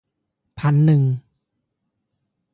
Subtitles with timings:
[0.59, 1.03] ພັນນຶ່ງ